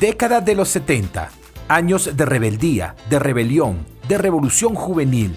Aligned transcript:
Década 0.00 0.40
de 0.40 0.54
los 0.54 0.70
70. 0.70 1.28
Años 1.68 2.16
de 2.16 2.24
rebeldía, 2.24 2.96
de 3.10 3.18
rebelión, 3.18 3.84
de 4.08 4.16
revolución 4.16 4.74
juvenil, 4.74 5.36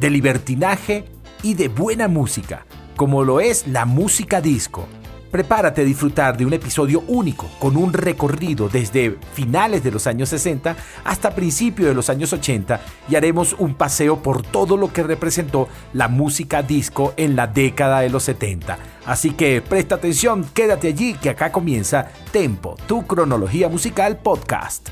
de 0.00 0.10
libertinaje 0.10 1.04
y 1.44 1.54
de 1.54 1.68
buena 1.68 2.08
música, 2.08 2.66
como 2.96 3.22
lo 3.22 3.38
es 3.38 3.68
la 3.68 3.84
música 3.84 4.40
disco. 4.40 4.88
Prepárate 5.30 5.82
a 5.82 5.84
disfrutar 5.84 6.36
de 6.36 6.44
un 6.44 6.52
episodio 6.52 7.04
único, 7.06 7.48
con 7.60 7.76
un 7.76 7.92
recorrido 7.92 8.68
desde 8.68 9.16
finales 9.32 9.84
de 9.84 9.92
los 9.92 10.06
años 10.08 10.28
60 10.30 10.76
hasta 11.04 11.34
principios 11.34 11.88
de 11.88 11.94
los 11.94 12.10
años 12.10 12.32
80 12.32 12.80
y 13.08 13.14
haremos 13.14 13.54
un 13.58 13.74
paseo 13.74 14.22
por 14.22 14.42
todo 14.42 14.76
lo 14.76 14.92
que 14.92 15.04
representó 15.04 15.68
la 15.92 16.08
música 16.08 16.62
disco 16.62 17.14
en 17.16 17.36
la 17.36 17.46
década 17.46 18.00
de 18.00 18.10
los 18.10 18.24
70. 18.24 18.78
Así 19.06 19.30
que 19.30 19.62
presta 19.62 19.94
atención, 19.96 20.44
quédate 20.52 20.88
allí 20.88 21.14
que 21.14 21.30
acá 21.30 21.52
comienza 21.52 22.08
Tempo, 22.32 22.76
tu 22.86 23.06
cronología 23.06 23.68
musical 23.68 24.18
podcast. 24.18 24.88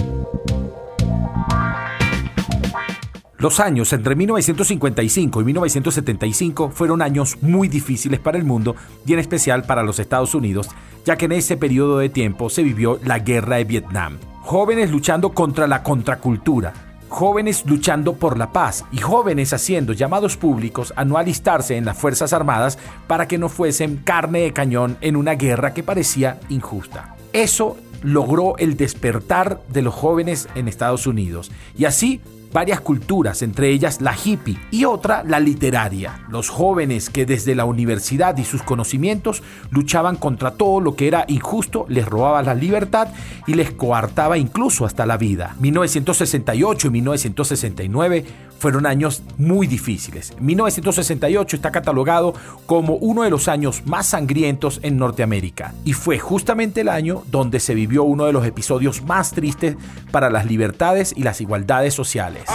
Los 3.43 3.59
años 3.59 3.91
entre 3.91 4.15
1955 4.15 5.41
y 5.41 5.43
1975 5.43 6.71
fueron 6.73 7.01
años 7.01 7.37
muy 7.41 7.67
difíciles 7.67 8.21
para 8.21 8.37
el 8.37 8.45
mundo 8.45 8.73
y 9.05 9.11
en 9.11 9.19
especial 9.19 9.63
para 9.63 9.83
los 9.83 9.99
Estados 9.99 10.33
Unidos, 10.33 10.69
ya 11.03 11.17
que 11.17 11.25
en 11.25 11.33
ese 11.33 11.57
periodo 11.57 11.97
de 11.97 12.07
tiempo 12.07 12.49
se 12.49 12.63
vivió 12.63 13.01
la 13.03 13.19
guerra 13.19 13.57
de 13.57 13.65
Vietnam. 13.65 14.17
Jóvenes 14.43 14.91
luchando 14.91 15.33
contra 15.33 15.67
la 15.67 15.83
contracultura, 15.83 16.71
jóvenes 17.09 17.65
luchando 17.65 18.13
por 18.13 18.37
la 18.37 18.53
paz 18.53 18.85
y 18.93 18.99
jóvenes 18.99 19.51
haciendo 19.51 19.91
llamados 19.91 20.37
públicos 20.37 20.93
a 20.95 21.03
no 21.03 21.17
alistarse 21.17 21.75
en 21.75 21.83
las 21.83 21.97
Fuerzas 21.97 22.31
Armadas 22.31 22.79
para 23.07 23.27
que 23.27 23.37
no 23.37 23.49
fuesen 23.49 23.97
carne 23.97 24.39
de 24.39 24.53
cañón 24.53 24.95
en 25.01 25.17
una 25.17 25.33
guerra 25.33 25.73
que 25.73 25.83
parecía 25.83 26.39
injusta. 26.47 27.17
Eso 27.33 27.75
logró 28.03 28.57
el 28.57 28.77
despertar 28.77 29.61
de 29.67 29.81
los 29.81 29.93
jóvenes 29.93 30.47
en 30.55 30.69
Estados 30.69 31.07
Unidos 31.07 31.51
y 31.77 31.83
así 31.83 32.21
varias 32.53 32.79
culturas, 32.79 33.41
entre 33.41 33.69
ellas 33.69 33.99
la 33.99 34.15
hippie 34.15 34.59
y 34.71 34.85
otra 34.85 35.23
la 35.23 35.39
literaria. 35.39 36.21
Los 36.29 36.49
jóvenes 36.49 37.09
que 37.09 37.25
desde 37.25 37.55
la 37.55 37.65
universidad 37.65 38.37
y 38.37 38.45
sus 38.45 38.63
conocimientos 38.63 39.43
luchaban 39.71 40.15
contra 40.15 40.51
todo 40.51 40.79
lo 40.79 40.95
que 40.95 41.07
era 41.07 41.25
injusto, 41.27 41.85
les 41.89 42.05
robaba 42.05 42.43
la 42.43 42.55
libertad 42.55 43.09
y 43.47 43.55
les 43.55 43.71
coartaba 43.71 44.37
incluso 44.37 44.85
hasta 44.85 45.05
la 45.05 45.17
vida. 45.17 45.55
1968 45.59 46.87
y 46.87 46.91
1969 46.91 48.25
fueron 48.63 48.85
años 48.85 49.23
muy 49.37 49.67
difíciles. 49.67 50.33
1968 50.39 51.57
está 51.57 51.69
catalogado 51.73 52.33
como 52.65 52.93
uno 52.93 53.23
de 53.23 53.29
los 53.29 53.49
años 53.49 53.85
más 53.85 54.07
sangrientos 54.07 54.79
en 54.83 54.95
Norteamérica 54.95 55.73
y 55.83 55.91
fue 55.91 56.17
justamente 56.17 56.79
el 56.79 56.87
año 56.87 57.23
donde 57.25 57.59
se 57.59 57.75
vivió 57.75 58.03
uno 58.03 58.23
de 58.23 58.31
los 58.31 58.45
episodios 58.45 59.03
más 59.03 59.33
tristes 59.33 59.75
para 60.11 60.29
las 60.29 60.45
libertades 60.45 61.13
y 61.13 61.23
las 61.23 61.41
igualdades 61.41 61.93
sociales. 61.93 62.45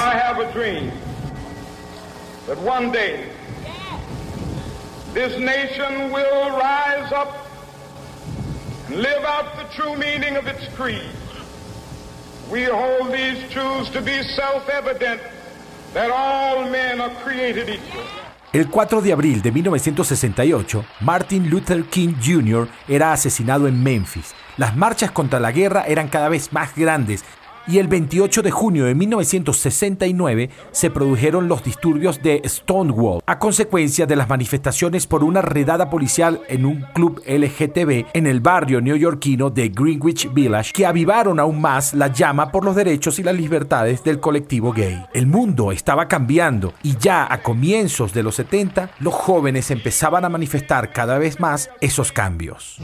This 5.15 5.39
nation 5.39 6.13
will 6.13 6.51
rise 6.53 7.13
up 7.13 7.29
and 8.87 8.97
live 8.97 9.25
out 9.27 9.57
the 9.57 9.65
true 9.75 9.97
meaning 9.97 10.37
of 10.37 10.47
its 10.47 10.69
creed. 10.77 11.03
We 12.51 12.65
hold 12.65 13.13
these 13.13 13.51
truths 13.51 13.91
to 13.91 14.01
be 14.01 14.23
self-evident 14.23 15.21
el 18.53 18.69
4 18.69 19.03
de 19.03 19.13
abril 19.13 19.43
de 19.43 19.53
1968, 19.53 20.85
Martin 21.01 21.51
Luther 21.51 21.85
King 21.85 22.15
Jr. 22.25 22.69
era 22.87 23.13
asesinado 23.13 23.67
en 23.67 23.83
Memphis. 23.83 24.35
Las 24.57 24.77
marchas 24.77 25.11
contra 25.11 25.41
la 25.41 25.53
guerra 25.53 25.85
eran 25.87 26.09
cada 26.09 26.29
vez 26.29 26.53
más 26.53 26.75
grandes 26.75 27.25
y 27.69 27.79
el 27.79 27.87
28 27.87 28.43
de 28.43 28.51
junio 28.51 28.87
de 28.87 28.95
1969 28.95 30.51
se 30.73 30.91
produjeron 30.91 31.49
los 31.49 31.63
disturbios 31.63 32.23
de 32.23 32.43
Stonewall 32.45 33.21
a 33.27 33.39
consecuencia 33.39 34.07
de 34.07 34.17
las 34.17 34.29
manifestaciones 34.29 35.07
por 35.07 35.23
una 35.23 35.43
redada 35.43 35.91
policial 35.91 36.41
en 36.49 36.65
un 36.65 36.87
club 36.95 37.23
LGTB 37.27 38.07
en 38.15 38.27
el 38.27 38.41
barrio 38.41 38.81
neoyorquino 38.81 39.51
de 39.51 39.69
Greenwich 39.69 40.33
Village 40.33 40.73
que 40.73 40.87
avivaron 40.87 41.39
aún 41.39 41.61
más 41.61 41.95
la 41.95 42.09
llama 42.09 42.51
por 42.51 42.65
los 42.65 42.75
derechos 42.75 43.19
y 43.19 43.23
las 43.23 43.37
libertades 43.37 44.03
del 44.03 44.21
colectivo 44.21 44.73
gay. 44.73 45.05
El 45.13 45.27
mundo 45.27 45.71
estaba 45.71 46.09
cambiando 46.09 46.73
y 46.83 46.97
ya 46.97 47.31
a 47.31 47.43
comienzos 47.43 48.15
de 48.15 48.23
los 48.23 48.37
70 48.37 48.91
los 49.01 49.15
jóvenes 49.15 49.71
empezaban 49.71 50.25
a 50.25 50.29
manifestar 50.29 50.93
cada 50.93 51.19
vez 51.19 51.39
más 51.41 51.71
esos 51.81 52.13
cambios. 52.13 52.79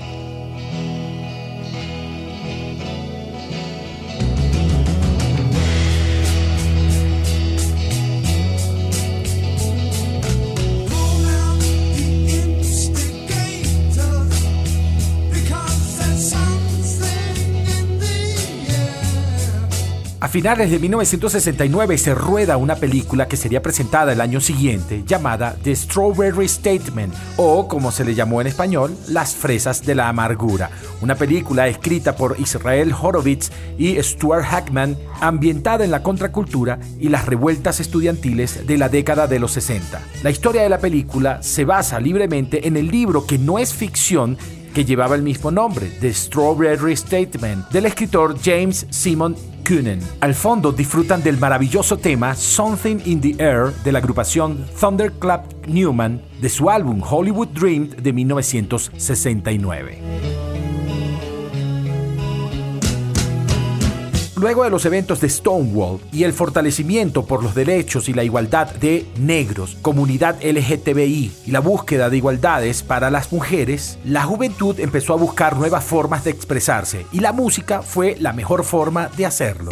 Finales 20.34 20.68
de 20.68 20.80
1969 20.80 21.96
se 21.96 22.12
rueda 22.12 22.56
una 22.56 22.74
película 22.74 23.28
que 23.28 23.36
sería 23.36 23.62
presentada 23.62 24.12
el 24.12 24.20
año 24.20 24.40
siguiente 24.40 25.04
llamada 25.06 25.54
The 25.62 25.76
Strawberry 25.76 26.48
Statement 26.48 27.14
o 27.36 27.68
como 27.68 27.92
se 27.92 28.04
le 28.04 28.16
llamó 28.16 28.40
en 28.40 28.48
español, 28.48 28.96
Las 29.06 29.36
Fresas 29.36 29.86
de 29.86 29.94
la 29.94 30.08
Amargura, 30.08 30.70
una 31.02 31.14
película 31.14 31.68
escrita 31.68 32.16
por 32.16 32.34
Israel 32.40 32.92
Horowitz 33.00 33.52
y 33.78 33.94
Stuart 34.02 34.44
Hackman 34.46 34.96
ambientada 35.20 35.84
en 35.84 35.92
la 35.92 36.02
contracultura 36.02 36.80
y 36.98 37.10
las 37.10 37.26
revueltas 37.26 37.78
estudiantiles 37.78 38.66
de 38.66 38.76
la 38.76 38.88
década 38.88 39.28
de 39.28 39.38
los 39.38 39.52
60. 39.52 40.02
La 40.24 40.30
historia 40.30 40.64
de 40.64 40.68
la 40.68 40.80
película 40.80 41.44
se 41.44 41.64
basa 41.64 42.00
libremente 42.00 42.66
en 42.66 42.76
el 42.76 42.88
libro 42.88 43.24
que 43.24 43.38
no 43.38 43.60
es 43.60 43.72
ficción 43.72 44.36
que 44.74 44.84
llevaba 44.84 45.14
el 45.14 45.22
mismo 45.22 45.52
nombre, 45.52 45.86
The 46.00 46.12
Strawberry 46.12 46.96
Statement, 46.96 47.68
del 47.70 47.86
escritor 47.86 48.36
James 48.42 48.88
Simon 48.90 49.36
Al 50.20 50.34
fondo 50.34 50.72
disfrutan 50.72 51.22
del 51.22 51.38
maravilloso 51.38 51.96
tema 51.96 52.34
Something 52.34 52.98
in 53.06 53.22
the 53.22 53.34
Air 53.42 53.72
de 53.82 53.92
la 53.92 53.98
agrupación 53.98 54.66
Thunderclap 54.78 55.66
Newman 55.66 56.20
de 56.42 56.50
su 56.50 56.68
álbum 56.68 57.00
Hollywood 57.02 57.48
Dream 57.48 57.88
de 57.88 58.12
1969. 58.12 60.53
Luego 64.44 64.64
de 64.64 64.68
los 64.68 64.84
eventos 64.84 65.22
de 65.22 65.30
Stonewall 65.30 66.00
y 66.12 66.24
el 66.24 66.34
fortalecimiento 66.34 67.24
por 67.24 67.42
los 67.42 67.54
derechos 67.54 68.10
y 68.10 68.12
la 68.12 68.24
igualdad 68.24 68.74
de 68.74 69.06
negros, 69.16 69.78
comunidad 69.80 70.36
LGTBI 70.44 71.32
y 71.46 71.50
la 71.50 71.60
búsqueda 71.60 72.10
de 72.10 72.18
igualdades 72.18 72.82
para 72.82 73.10
las 73.10 73.32
mujeres, 73.32 73.98
la 74.04 74.24
juventud 74.24 74.78
empezó 74.80 75.14
a 75.14 75.16
buscar 75.16 75.56
nuevas 75.56 75.82
formas 75.82 76.24
de 76.24 76.32
expresarse 76.32 77.06
y 77.10 77.20
la 77.20 77.32
música 77.32 77.80
fue 77.80 78.18
la 78.20 78.34
mejor 78.34 78.64
forma 78.64 79.08
de 79.16 79.24
hacerlo. 79.24 79.70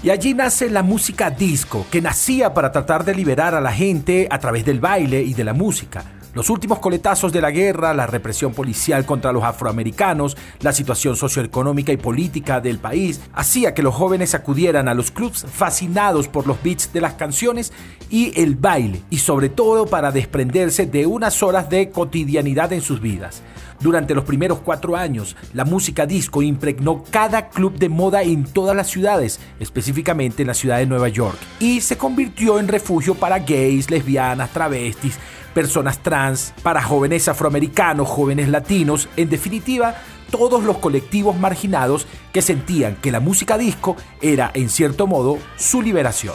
Y 0.00 0.10
allí 0.10 0.32
nace 0.32 0.70
la 0.70 0.84
música 0.84 1.30
disco, 1.30 1.84
que 1.90 2.00
nacía 2.00 2.54
para 2.54 2.70
tratar 2.70 3.04
de 3.04 3.16
liberar 3.16 3.56
a 3.56 3.60
la 3.60 3.72
gente 3.72 4.28
a 4.30 4.38
través 4.38 4.64
del 4.64 4.78
baile 4.78 5.20
y 5.20 5.34
de 5.34 5.42
la 5.42 5.52
música 5.52 6.04
Los 6.32 6.48
últimos 6.48 6.78
coletazos 6.78 7.32
de 7.32 7.40
la 7.40 7.50
guerra, 7.50 7.92
la 7.92 8.06
represión 8.06 8.52
policial 8.52 9.04
contra 9.04 9.32
los 9.32 9.42
afroamericanos, 9.42 10.36
la 10.60 10.72
situación 10.72 11.16
socioeconómica 11.16 11.90
y 11.92 11.96
política 11.96 12.60
del 12.60 12.78
país, 12.78 13.20
hacía 13.32 13.74
que 13.74 13.82
los 13.82 13.96
jóvenes 13.96 14.36
acudieran 14.36 14.86
a 14.86 14.94
los 14.94 15.10
clubs 15.10 15.44
fascinados 15.52 16.28
por 16.28 16.46
los 16.46 16.62
beats 16.62 16.92
de 16.92 17.00
las 17.00 17.14
canciones 17.14 17.72
y 18.10 18.40
el 18.40 18.54
baile, 18.54 19.02
y 19.10 19.18
sobre 19.18 19.48
todo 19.48 19.86
para 19.86 20.12
desprenderse 20.12 20.86
de 20.86 21.04
unas 21.04 21.42
horas 21.42 21.68
de 21.68 21.90
cotidianidad 21.90 22.72
en 22.72 22.80
sus 22.80 23.00
vidas. 23.00 23.42
Durante 23.80 24.14
los 24.14 24.24
primeros 24.24 24.58
cuatro 24.58 24.94
años, 24.94 25.36
la 25.54 25.64
música 25.64 26.04
disco 26.04 26.42
impregnó 26.42 27.02
cada 27.10 27.48
club 27.48 27.78
de 27.78 27.88
moda 27.88 28.22
en 28.22 28.44
todas 28.44 28.76
las 28.76 28.88
ciudades, 28.88 29.40
específicamente 29.58 30.42
en 30.42 30.48
la 30.48 30.54
ciudad 30.54 30.78
de 30.78 30.86
Nueva 30.86 31.08
York, 31.08 31.38
y 31.60 31.80
se 31.80 31.96
convirtió 31.96 32.58
en 32.58 32.68
refugio 32.68 33.14
para 33.14 33.38
gays, 33.38 33.90
lesbianas, 33.90 34.50
travestis, 34.50 35.18
personas 35.54 35.98
trans, 36.02 36.52
para 36.62 36.82
jóvenes 36.82 37.26
afroamericanos, 37.28 38.06
jóvenes 38.06 38.50
latinos, 38.50 39.08
en 39.16 39.30
definitiva, 39.30 39.94
todos 40.30 40.62
los 40.62 40.76
colectivos 40.76 41.38
marginados 41.38 42.06
que 42.32 42.42
sentían 42.42 42.96
que 42.96 43.10
la 43.10 43.20
música 43.20 43.56
disco 43.56 43.96
era, 44.20 44.50
en 44.52 44.68
cierto 44.68 45.06
modo, 45.06 45.38
su 45.56 45.80
liberación. 45.80 46.34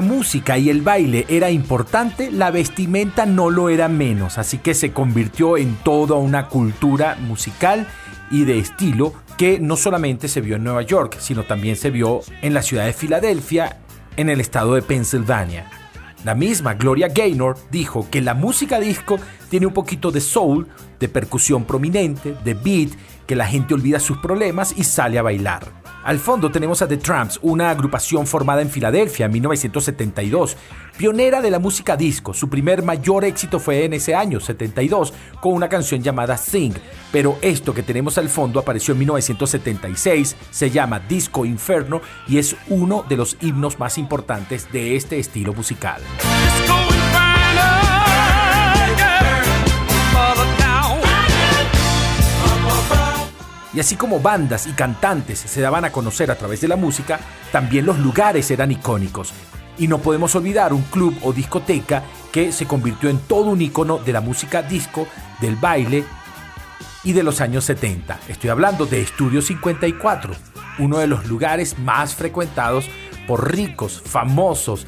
La 0.00 0.06
música 0.06 0.56
y 0.56 0.70
el 0.70 0.80
baile 0.80 1.26
era 1.28 1.50
importante, 1.50 2.32
la 2.32 2.50
vestimenta 2.50 3.26
no 3.26 3.50
lo 3.50 3.68
era 3.68 3.86
menos, 3.86 4.38
así 4.38 4.56
que 4.56 4.72
se 4.72 4.92
convirtió 4.92 5.58
en 5.58 5.74
toda 5.74 6.14
una 6.14 6.48
cultura 6.48 7.18
musical 7.20 7.86
y 8.30 8.44
de 8.44 8.58
estilo 8.58 9.12
que 9.36 9.60
no 9.60 9.76
solamente 9.76 10.28
se 10.28 10.40
vio 10.40 10.56
en 10.56 10.64
Nueva 10.64 10.80
York, 10.80 11.18
sino 11.18 11.44
también 11.44 11.76
se 11.76 11.90
vio 11.90 12.22
en 12.40 12.54
la 12.54 12.62
ciudad 12.62 12.86
de 12.86 12.94
Filadelfia, 12.94 13.76
en 14.16 14.30
el 14.30 14.40
estado 14.40 14.74
de 14.74 14.80
Pensilvania. 14.80 15.70
La 16.24 16.34
misma 16.34 16.72
Gloria 16.72 17.08
Gaynor 17.08 17.58
dijo 17.70 18.08
que 18.10 18.22
la 18.22 18.32
música 18.32 18.80
disco 18.80 19.18
tiene 19.50 19.66
un 19.66 19.74
poquito 19.74 20.10
de 20.10 20.22
soul, 20.22 20.66
de 20.98 21.10
percusión 21.10 21.66
prominente, 21.66 22.34
de 22.42 22.54
beat, 22.54 22.92
que 23.26 23.36
la 23.36 23.46
gente 23.46 23.74
olvida 23.74 24.00
sus 24.00 24.16
problemas 24.16 24.72
y 24.78 24.84
sale 24.84 25.18
a 25.18 25.22
bailar. 25.22 25.79
Al 26.02 26.18
fondo 26.18 26.50
tenemos 26.50 26.80
a 26.80 26.88
The 26.88 26.96
Tramps, 26.96 27.38
una 27.42 27.70
agrupación 27.70 28.26
formada 28.26 28.62
en 28.62 28.70
Filadelfia 28.70 29.26
en 29.26 29.32
1972, 29.32 30.56
pionera 30.96 31.42
de 31.42 31.50
la 31.50 31.58
música 31.58 31.96
disco. 31.96 32.32
Su 32.32 32.48
primer 32.48 32.82
mayor 32.82 33.24
éxito 33.24 33.60
fue 33.60 33.84
en 33.84 33.92
ese 33.92 34.14
año, 34.14 34.40
72, 34.40 35.12
con 35.40 35.52
una 35.52 35.68
canción 35.68 36.02
llamada 36.02 36.38
Sing, 36.38 36.74
pero 37.12 37.36
esto 37.42 37.74
que 37.74 37.82
tenemos 37.82 38.16
al 38.16 38.30
fondo 38.30 38.58
apareció 38.60 38.92
en 38.92 39.00
1976, 39.00 40.36
se 40.50 40.70
llama 40.70 41.00
Disco 41.00 41.44
Inferno 41.44 42.00
y 42.26 42.38
es 42.38 42.56
uno 42.68 43.04
de 43.06 43.16
los 43.18 43.36
himnos 43.42 43.78
más 43.78 43.98
importantes 43.98 44.72
de 44.72 44.96
este 44.96 45.18
estilo 45.18 45.52
musical. 45.52 46.00
Y 53.72 53.80
así 53.80 53.96
como 53.96 54.20
bandas 54.20 54.66
y 54.66 54.72
cantantes 54.72 55.38
se 55.38 55.60
daban 55.60 55.84
a 55.84 55.92
conocer 55.92 56.30
a 56.30 56.36
través 56.36 56.60
de 56.60 56.68
la 56.68 56.76
música, 56.76 57.20
también 57.52 57.86
los 57.86 57.98
lugares 57.98 58.50
eran 58.50 58.72
icónicos. 58.72 59.32
Y 59.78 59.86
no 59.86 59.98
podemos 59.98 60.34
olvidar 60.34 60.72
un 60.72 60.82
club 60.82 61.16
o 61.22 61.32
discoteca 61.32 62.02
que 62.32 62.52
se 62.52 62.66
convirtió 62.66 63.08
en 63.08 63.18
todo 63.18 63.50
un 63.50 63.62
icono 63.62 63.98
de 63.98 64.12
la 64.12 64.20
música 64.20 64.62
disco, 64.62 65.06
del 65.40 65.56
baile 65.56 66.04
y 67.04 67.12
de 67.12 67.22
los 67.22 67.40
años 67.40 67.64
70. 67.64 68.20
Estoy 68.28 68.50
hablando 68.50 68.86
de 68.86 69.00
Estudio 69.00 69.40
54, 69.40 70.34
uno 70.80 70.98
de 70.98 71.06
los 71.06 71.26
lugares 71.26 71.78
más 71.78 72.14
frecuentados 72.14 72.88
por 73.26 73.52
ricos, 73.52 74.02
famosos, 74.04 74.86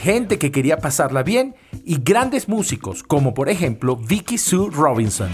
gente 0.00 0.38
que 0.38 0.50
quería 0.52 0.78
pasarla 0.78 1.22
bien 1.22 1.54
y 1.84 2.02
grandes 2.02 2.48
músicos 2.48 3.02
como 3.02 3.32
por 3.32 3.48
ejemplo 3.48 3.96
Vicky 3.96 4.38
Sue 4.38 4.68
Robinson. 4.70 5.30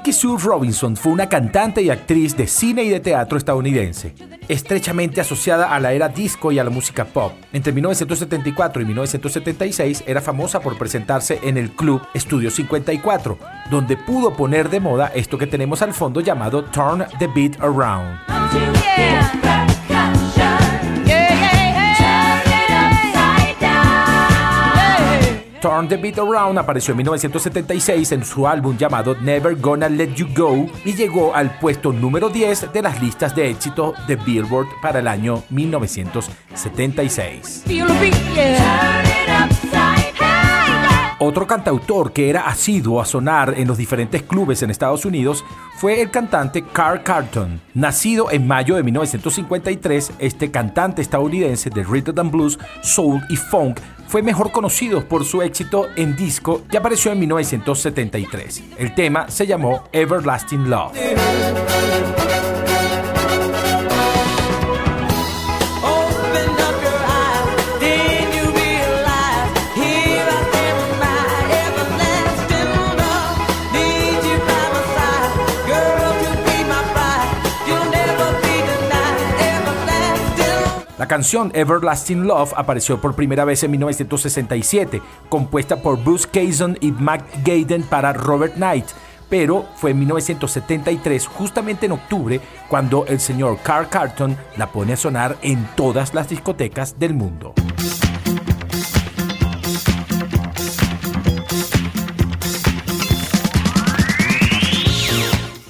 Vicky 0.00 0.14
Sue 0.14 0.38
Robinson 0.38 0.96
fue 0.96 1.12
una 1.12 1.28
cantante 1.28 1.82
y 1.82 1.90
actriz 1.90 2.34
de 2.34 2.46
cine 2.46 2.84
y 2.84 2.88
de 2.88 3.00
teatro 3.00 3.36
estadounidense, 3.36 4.14
estrechamente 4.48 5.20
asociada 5.20 5.74
a 5.74 5.78
la 5.78 5.92
era 5.92 6.08
disco 6.08 6.50
y 6.52 6.58
a 6.58 6.64
la 6.64 6.70
música 6.70 7.04
pop. 7.04 7.34
Entre 7.52 7.70
1974 7.70 8.80
y 8.80 8.86
1976 8.86 10.04
era 10.06 10.22
famosa 10.22 10.60
por 10.60 10.78
presentarse 10.78 11.38
en 11.42 11.58
el 11.58 11.72
club 11.72 12.00
Studio 12.16 12.50
54, 12.50 13.38
donde 13.70 13.98
pudo 13.98 14.32
poner 14.32 14.70
de 14.70 14.80
moda 14.80 15.12
esto 15.14 15.36
que 15.36 15.46
tenemos 15.46 15.82
al 15.82 15.92
fondo 15.92 16.22
llamado 16.22 16.64
Turn 16.64 17.04
the 17.18 17.26
Beat 17.26 17.60
Around. 17.60 18.20
Turn 25.80 25.88
the 25.88 25.96
Beat 25.96 26.18
Around 26.18 26.58
apareció 26.58 26.92
en 26.92 26.98
1976 26.98 28.12
en 28.12 28.22
su 28.22 28.46
álbum 28.46 28.76
llamado 28.76 29.16
Never 29.18 29.56
Gonna 29.56 29.88
Let 29.88 30.12
You 30.14 30.28
Go 30.36 30.66
y 30.84 30.92
llegó 30.92 31.34
al 31.34 31.58
puesto 31.58 31.90
número 31.90 32.28
10 32.28 32.70
de 32.70 32.82
las 32.82 33.00
listas 33.00 33.34
de 33.34 33.48
éxito 33.48 33.94
de 34.06 34.16
Billboard 34.16 34.66
para 34.82 34.98
el 34.98 35.08
año 35.08 35.42
1976. 35.48 37.64
Otro 41.18 41.46
cantautor 41.46 42.12
que 42.12 42.28
era 42.28 42.46
asiduo 42.46 43.00
a 43.00 43.06
sonar 43.06 43.54
en 43.56 43.66
los 43.66 43.78
diferentes 43.78 44.22
clubes 44.22 44.62
en 44.62 44.70
Estados 44.70 45.06
Unidos 45.06 45.42
fue 45.78 46.02
el 46.02 46.10
cantante 46.10 46.62
Carl 46.62 47.02
Carlton. 47.02 47.58
Nacido 47.72 48.30
en 48.30 48.46
mayo 48.46 48.76
de 48.76 48.82
1953, 48.82 50.12
este 50.18 50.50
cantante 50.50 51.00
estadounidense 51.00 51.70
de 51.70 51.84
rhythm 51.84 52.20
and 52.20 52.30
blues, 52.30 52.58
soul 52.82 53.22
y 53.30 53.36
funk 53.36 53.80
fue 54.10 54.22
mejor 54.22 54.50
conocido 54.50 55.04
por 55.04 55.24
su 55.24 55.40
éxito 55.40 55.86
en 55.94 56.16
disco 56.16 56.62
y 56.68 56.76
apareció 56.76 57.12
en 57.12 57.20
1973. 57.20 58.64
El 58.76 58.92
tema 58.92 59.30
se 59.30 59.46
llamó 59.46 59.84
Everlasting 59.92 60.68
Love. 60.68 60.98
Canción 81.20 81.52
Everlasting 81.54 82.26
Love 82.26 82.54
apareció 82.56 82.98
por 82.98 83.14
primera 83.14 83.44
vez 83.44 83.62
en 83.62 83.72
1967, 83.72 85.02
compuesta 85.28 85.76
por 85.82 86.02
Bruce 86.02 86.26
Kazon 86.26 86.78
y 86.80 86.92
Mac 86.92 87.22
Gaiden 87.44 87.82
para 87.82 88.14
Robert 88.14 88.54
Knight, 88.54 88.86
pero 89.28 89.66
fue 89.76 89.90
en 89.90 89.98
1973, 89.98 91.26
justamente 91.26 91.84
en 91.84 91.92
octubre, 91.92 92.40
cuando 92.70 93.04
el 93.04 93.20
señor 93.20 93.58
Carl 93.62 93.90
Carton 93.90 94.34
la 94.56 94.72
pone 94.72 94.94
a 94.94 94.96
sonar 94.96 95.36
en 95.42 95.68
todas 95.76 96.14
las 96.14 96.30
discotecas 96.30 96.98
del 96.98 97.12
mundo. 97.12 97.52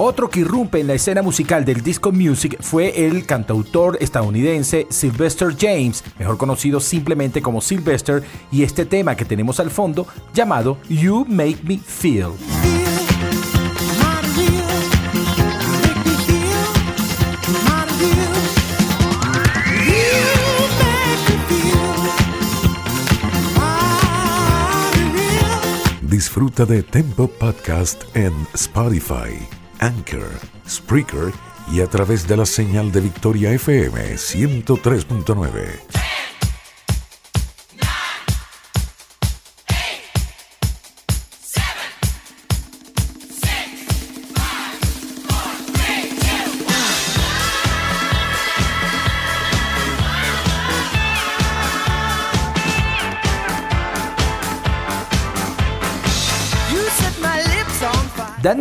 Otro 0.03 0.31
que 0.31 0.41
irrumpe 0.41 0.81
en 0.81 0.87
la 0.87 0.95
escena 0.95 1.21
musical 1.21 1.67
del 1.67 1.83
disco 1.83 2.11
music 2.11 2.57
fue 2.63 3.07
el 3.07 3.27
cantautor 3.27 3.99
estadounidense 4.01 4.87
Sylvester 4.89 5.55
James, 5.55 6.03
mejor 6.19 6.39
conocido 6.39 6.81
simplemente 6.81 7.43
como 7.43 7.61
Sylvester, 7.61 8.23
y 8.51 8.63
este 8.63 8.87
tema 8.87 9.15
que 9.15 9.27
tenemos 9.27 9.61
al 9.61 9.71
fondo 9.71 10.07
llamado 10.33 10.79
You 10.89 11.27
Make 11.29 11.59
Me 11.65 11.77
Feel. 11.77 12.31
Disfruta 26.01 26.65
de 26.65 26.83
Tempo 26.85 27.29
Podcast 27.29 28.05
en 28.17 28.33
Spotify. 28.55 29.60
Anchor, 29.81 30.29
Spreaker 30.69 31.33
y 31.73 31.81
a 31.81 31.87
través 31.87 32.29
de 32.29 32.37
la 32.37 32.47
señal 32.47 32.93
de 32.93 33.01
Victoria 33.01 33.53
FM 33.53 34.15
103.9. 34.15 36.00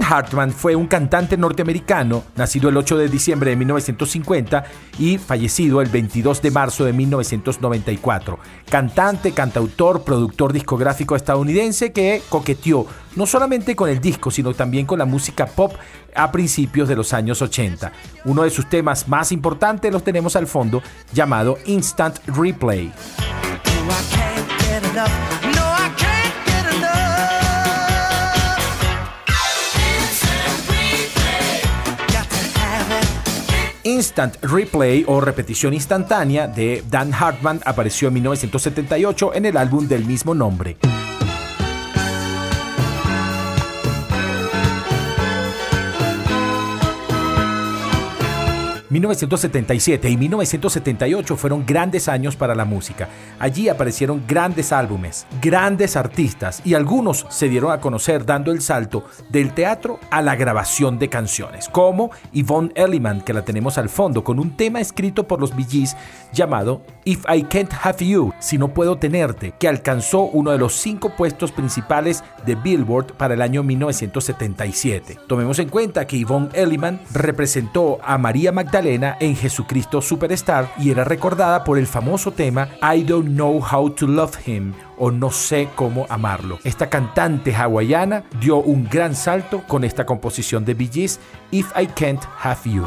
Hartman 0.09 0.51
fue 0.51 0.75
un 0.75 0.87
cantante 0.87 1.37
norteamericano, 1.37 2.23
nacido 2.35 2.69
el 2.69 2.77
8 2.77 2.97
de 2.97 3.09
diciembre 3.09 3.51
de 3.51 3.57
1950 3.57 4.63
y 4.97 5.19
fallecido 5.19 5.81
el 5.81 5.89
22 5.89 6.41
de 6.41 6.49
marzo 6.49 6.83
de 6.83 6.93
1994. 6.93 8.39
Cantante, 8.69 9.33
cantautor, 9.33 10.03
productor 10.03 10.51
discográfico 10.51 11.15
estadounidense 11.15 11.91
que 11.91 12.23
coqueteó 12.27 12.87
no 13.15 13.27
solamente 13.27 13.75
con 13.75 13.89
el 13.89 14.01
disco, 14.01 14.31
sino 14.31 14.53
también 14.53 14.87
con 14.87 14.97
la 14.97 15.05
música 15.05 15.45
pop 15.45 15.73
a 16.15 16.31
principios 16.31 16.89
de 16.89 16.95
los 16.95 17.13
años 17.13 17.41
80. 17.43 17.91
Uno 18.25 18.43
de 18.43 18.49
sus 18.49 18.67
temas 18.67 19.07
más 19.07 19.31
importantes 19.31 19.91
los 19.91 20.03
tenemos 20.03 20.35
al 20.35 20.47
fondo, 20.47 20.81
llamado 21.13 21.57
Instant 21.65 22.17
Replay. 22.25 22.91
Instant 33.83 34.35
Replay 34.41 35.05
o 35.07 35.21
repetición 35.21 35.73
instantánea 35.73 36.47
de 36.47 36.83
Dan 36.89 37.13
Hartman 37.13 37.61
apareció 37.65 38.09
en 38.09 38.15
1978 38.15 39.33
en 39.35 39.45
el 39.45 39.57
álbum 39.57 39.87
del 39.87 40.05
mismo 40.05 40.35
nombre. 40.35 40.77
1977 48.89 50.09
y 50.09 50.17
1978 50.17 51.37
fueron 51.37 51.65
grandes 51.65 52.07
años 52.07 52.35
para 52.35 52.55
la 52.55 52.65
música. 52.65 53.07
Allí 53.37 53.69
aparecieron 53.69 54.23
grandes 54.27 54.71
álbumes, 54.71 55.27
grandes 55.41 55.95
artistas 55.95 56.61
y 56.65 56.73
algunos 56.73 57.25
se 57.29 57.49
dieron 57.49 57.71
a 57.71 57.79
conocer 57.79 58.25
dando 58.25 58.51
el 58.51 58.61
salto 58.61 59.03
del 59.29 59.53
teatro 59.53 59.99
a 60.09 60.21
la 60.21 60.35
grabación 60.35 60.97
de 60.97 61.09
canciones, 61.09 61.69
como 61.69 62.11
Yvonne 62.33 62.71
Elliman, 62.75 63.21
que 63.21 63.33
la 63.33 63.45
tenemos 63.45 63.77
al 63.77 63.89
fondo, 63.89 64.23
con 64.23 64.39
un 64.39 64.57
tema 64.57 64.79
escrito 64.79 65.27
por 65.27 65.39
los 65.39 65.55
Bee 65.55 65.67
Gees 65.69 65.95
llamado 66.33 66.81
If 67.09 67.25
I 67.27 67.41
Can't 67.41 67.73
Have 67.73 68.05
You, 68.05 68.33
si 68.37 68.59
no 68.59 68.67
puedo 68.67 68.99
tenerte, 68.99 69.55
que 69.57 69.67
alcanzó 69.67 70.25
uno 70.25 70.51
de 70.51 70.59
los 70.59 70.75
cinco 70.75 71.15
puestos 71.15 71.51
principales 71.51 72.23
de 72.45 72.53
Billboard 72.53 73.13
para 73.13 73.33
el 73.33 73.41
año 73.41 73.63
1977. 73.63 75.17
Tomemos 75.25 75.57
en 75.57 75.69
cuenta 75.69 76.05
que 76.05 76.19
Yvonne 76.19 76.49
Elliman 76.53 77.01
representó 77.11 77.97
a 78.03 78.19
María 78.19 78.51
Magdalena 78.51 79.17
en 79.19 79.35
Jesucristo 79.35 80.03
Superstar 80.03 80.71
y 80.77 80.91
era 80.91 81.03
recordada 81.03 81.63
por 81.63 81.79
el 81.79 81.87
famoso 81.87 82.29
tema 82.31 82.69
I 82.83 83.01
Don't 83.01 83.29
Know 83.29 83.59
How 83.59 83.89
to 83.89 84.05
Love 84.05 84.47
Him 84.47 84.73
o 84.99 85.09
No 85.09 85.31
sé 85.31 85.67
cómo 85.73 86.05
amarlo. 86.09 86.59
Esta 86.63 86.91
cantante 86.91 87.55
hawaiana 87.55 88.25
dio 88.39 88.57
un 88.57 88.87
gran 88.87 89.15
salto 89.15 89.63
con 89.67 89.83
esta 89.83 90.05
composición 90.05 90.63
de 90.63 90.75
Bee 90.75 90.91
Gees, 90.93 91.19
If 91.49 91.71
I 91.75 91.87
Can't 91.87 92.21
Have 92.43 92.69
You. 92.69 92.85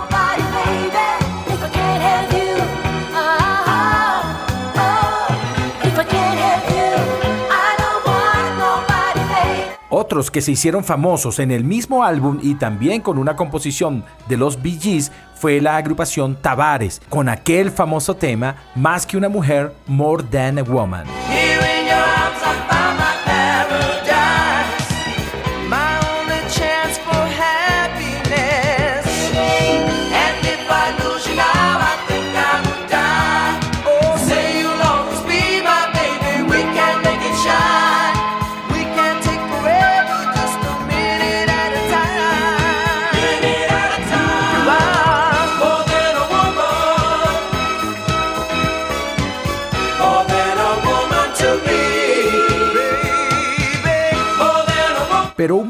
Otros 10.02 10.32
que 10.32 10.40
se 10.40 10.50
hicieron 10.50 10.82
famosos 10.82 11.38
en 11.38 11.52
el 11.52 11.62
mismo 11.62 12.02
álbum 12.02 12.40
y 12.42 12.56
también 12.56 13.02
con 13.02 13.18
una 13.18 13.37
composición 13.37 14.04
de 14.28 14.37
los 14.37 14.61
Bee 14.61 14.76
Gees 14.80 15.12
fue 15.37 15.61
la 15.61 15.76
agrupación 15.76 16.35
Tavares, 16.35 17.00
con 17.09 17.28
aquel 17.28 17.71
famoso 17.71 18.16
tema 18.16 18.56
Más 18.75 19.06
que 19.06 19.16
una 19.16 19.28
mujer, 19.28 19.73
More 19.87 20.25
Than 20.25 20.59
a 20.59 20.64
Woman. 20.64 21.04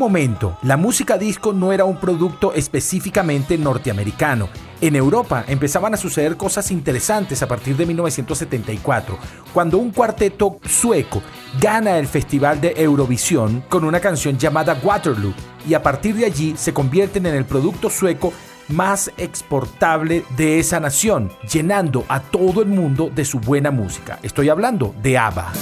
Momento, 0.03 0.59
la 0.63 0.77
música 0.77 1.17
disco 1.17 1.53
no 1.53 1.73
era 1.73 1.85
un 1.85 1.97
producto 1.97 2.53
específicamente 2.55 3.57
norteamericano. 3.57 4.49
En 4.81 4.97
Europa 4.97 5.45
empezaban 5.47 5.95
a 5.95 5.97
suceder 5.97 6.37
cosas 6.37 6.73
interesantes 6.73 7.41
a 7.41 7.47
partir 7.47 7.77
de 7.77 7.87
1974, 7.87 9.17
cuando 9.55 9.79
un 9.79 9.93
cuarteto 9.93 10.59
sueco 10.69 11.23
gana 11.61 11.99
el 11.99 12.09
Festival 12.09 12.61
de 12.61 12.75
Eurovisión 12.77 13.63
con 13.69 13.85
una 13.85 14.01
canción 14.01 14.37
llamada 14.39 14.77
Waterloo, 14.83 15.35
y 15.69 15.75
a 15.75 15.83
partir 15.85 16.17
de 16.17 16.25
allí 16.25 16.55
se 16.57 16.75
convierten 16.75 17.27
en 17.27 17.37
el 17.37 17.45
producto 17.45 17.89
sueco 17.89 18.33
más 18.67 19.13
exportable 19.19 20.25
de 20.37 20.59
esa 20.59 20.81
nación, 20.81 21.31
llenando 21.49 22.05
a 22.09 22.19
todo 22.19 22.61
el 22.61 22.69
mundo 22.69 23.09
de 23.15 23.25
su 23.25 23.39
buena 23.39 23.71
música. 23.71 24.19
Estoy 24.25 24.49
hablando 24.49 24.97
de 25.01 25.17
ABBA. 25.17 25.53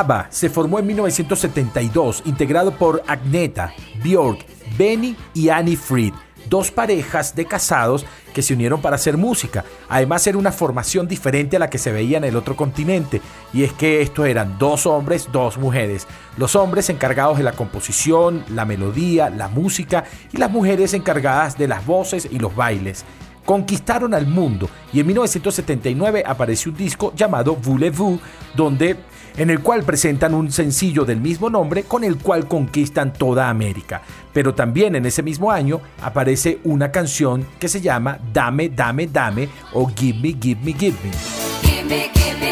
ABBA 0.00 0.28
se 0.30 0.48
formó 0.48 0.78
en 0.78 0.86
1972, 0.86 2.22
integrado 2.24 2.72
por 2.72 3.02
Agneta, 3.06 3.74
Björk, 4.02 4.46
Benny 4.78 5.14
y 5.34 5.50
Annie 5.50 5.76
Fried, 5.76 6.14
dos 6.48 6.70
parejas 6.70 7.34
de 7.34 7.44
casados 7.44 8.06
que 8.32 8.40
se 8.40 8.54
unieron 8.54 8.80
para 8.80 8.96
hacer 8.96 9.18
música. 9.18 9.64
Además 9.90 10.26
era 10.26 10.38
una 10.38 10.50
formación 10.50 11.06
diferente 11.06 11.56
a 11.56 11.58
la 11.58 11.68
que 11.68 11.76
se 11.76 11.92
veía 11.92 12.16
en 12.16 12.24
el 12.24 12.36
otro 12.36 12.56
continente, 12.56 13.20
y 13.52 13.64
es 13.64 13.72
que 13.74 14.00
estos 14.00 14.26
eran 14.26 14.58
dos 14.58 14.86
hombres, 14.86 15.28
dos 15.30 15.58
mujeres. 15.58 16.06
Los 16.38 16.56
hombres 16.56 16.88
encargados 16.88 17.36
de 17.36 17.44
la 17.44 17.52
composición, 17.52 18.46
la 18.48 18.64
melodía, 18.64 19.28
la 19.28 19.48
música, 19.48 20.04
y 20.32 20.38
las 20.38 20.50
mujeres 20.50 20.94
encargadas 20.94 21.58
de 21.58 21.68
las 21.68 21.84
voces 21.84 22.26
y 22.30 22.38
los 22.38 22.56
bailes 22.56 23.04
conquistaron 23.44 24.14
al 24.14 24.26
mundo 24.26 24.68
y 24.92 25.00
en 25.00 25.06
1979 25.08 26.22
apareció 26.24 26.70
un 26.70 26.78
disco 26.78 27.12
llamado 27.14 27.56
Voulez-vous, 27.56 28.20
donde 28.54 28.96
en 29.36 29.50
el 29.50 29.60
cual 29.60 29.82
presentan 29.82 30.34
un 30.34 30.50
sencillo 30.50 31.04
del 31.04 31.20
mismo 31.20 31.50
nombre 31.50 31.84
con 31.84 32.04
el 32.04 32.18
cual 32.18 32.48
conquistan 32.48 33.12
toda 33.12 33.48
América. 33.48 34.02
Pero 34.32 34.54
también 34.54 34.96
en 34.96 35.06
ese 35.06 35.22
mismo 35.22 35.50
año 35.50 35.80
aparece 36.00 36.60
una 36.64 36.90
canción 36.90 37.46
que 37.58 37.68
se 37.68 37.80
llama 37.80 38.18
Dame, 38.32 38.68
Dame, 38.68 39.06
Dame 39.06 39.48
o 39.72 39.86
Give 39.88 40.18
Me, 40.18 40.36
Give 40.40 40.60
Me, 40.62 40.72
Give 40.72 40.96
Me. 41.02 42.51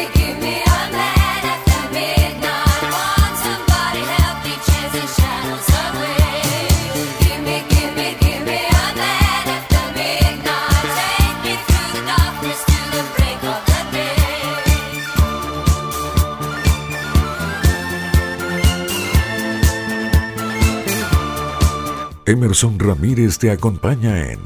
Emerson 22.27 22.77
Ramírez 22.77 23.39
te 23.39 23.49
acompaña 23.49 24.31
en 24.31 24.39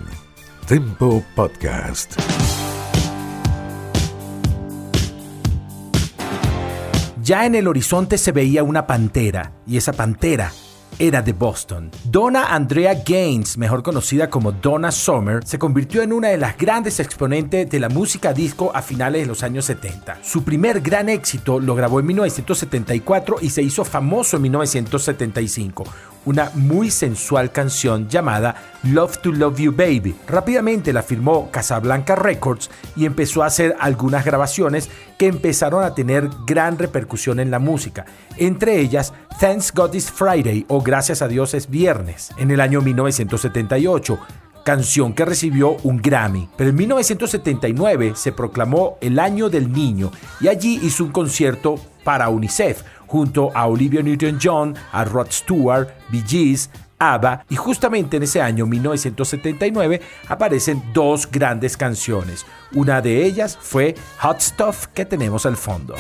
Tempo 0.66 1.22
Podcast. 1.36 2.14
Ya 7.22 7.46
en 7.46 7.56
el 7.56 7.68
horizonte 7.68 8.18
se 8.18 8.32
veía 8.32 8.64
una 8.64 8.88
pantera, 8.88 9.52
y 9.68 9.76
esa 9.76 9.92
pantera 9.92 10.54
era 11.00 11.22
de 11.22 11.34
Boston. 11.34 11.92
Donna 12.06 12.56
Andrea 12.56 13.04
Gaines, 13.06 13.58
mejor 13.58 13.84
conocida 13.84 14.30
como 14.30 14.54
Donna 14.54 14.92
Summer, 14.92 15.46
se 15.46 15.60
convirtió 15.60 16.02
en 16.02 16.14
una 16.14 16.30
de 16.30 16.38
las 16.38 16.58
grandes 16.58 17.02
exponentes 17.02 17.70
de 17.70 17.80
la 17.82 17.90
música 17.90 18.32
disco 18.32 18.72
a 18.74 18.82
finales 18.82 19.24
de 19.24 19.28
los 19.28 19.44
años 19.44 19.66
70. 19.66 20.20
Su 20.24 20.46
primer 20.46 20.80
gran 20.80 21.10
éxito 21.10 21.60
lo 21.60 21.76
grabó 21.76 22.00
en 22.00 22.06
1974 22.06 23.38
y 23.42 23.50
se 23.50 23.62
hizo 23.62 23.84
famoso 23.84 24.38
en 24.38 24.44
1975 24.44 25.84
una 26.26 26.52
muy 26.54 26.92
sensual 26.92 27.52
canción 27.52 28.10
llamada 28.10 28.56
Love 28.84 29.18
to 29.20 29.32
Love 29.32 29.60
You 29.60 29.72
Baby. 29.72 30.16
Rápidamente 30.28 30.94
la 30.94 31.04
firmó 31.04 31.50
Casablanca 31.52 32.16
Records 32.16 32.70
y 32.96 33.06
empezó 33.06 33.44
a 33.44 33.48
hacer 33.48 33.76
algunas 33.80 34.26
grabaciones 34.26 34.90
que 35.18 35.28
empezaron 35.28 35.84
a 35.84 35.96
tener 35.96 36.30
gran 36.46 36.78
repercusión 36.78 37.40
en 37.40 37.52
la 37.52 37.60
música, 37.60 38.06
entre 38.38 38.80
ellas 38.80 39.14
Thanks 39.40 39.74
God 39.74 39.94
is 39.94 40.12
Friday 40.12 40.66
o 40.68 40.82
Gracias 40.82 41.22
a 41.22 41.28
Dios 41.28 41.54
es 41.54 41.70
Viernes, 41.70 42.32
en 42.38 42.52
el 42.52 42.62
año 42.62 42.82
1978 42.82 44.20
canción 44.66 45.14
que 45.14 45.26
recibió 45.26 45.78
un 45.84 46.02
Grammy. 46.02 46.50
Pero 46.58 46.72
en 46.72 46.76
1979 46.76 48.14
se 48.16 48.32
proclamó 48.32 48.98
el 49.00 49.20
Año 49.20 49.48
del 49.48 49.72
Niño 49.72 50.12
y 50.42 50.48
allí 50.48 50.80
hizo 50.82 51.04
un 51.04 51.12
concierto 51.12 51.76
para 52.04 52.30
UNICEF 52.30 52.82
junto 53.08 53.52
a 53.54 53.68
Olivia 53.68 54.02
Newton-John, 54.02 54.76
a 54.92 55.04
Rod 55.06 55.28
Stewart, 55.32 55.90
Bee 56.10 56.24
Gees, 56.26 56.70
ABBA 56.98 57.46
y 57.50 57.56
justamente 57.56 58.18
en 58.18 58.24
ese 58.24 58.42
año 58.42 58.66
1979 58.66 60.02
aparecen 60.28 60.82
dos 60.94 61.30
grandes 61.30 61.78
canciones. 61.78 62.46
Una 62.74 63.02
de 63.02 63.26
ellas 63.26 63.58
fue 63.60 63.96
Hot 64.20 64.40
Stuff 64.42 64.88
que 64.88 65.06
tenemos 65.06 65.46
al 65.46 65.58
fondo. 65.58 65.96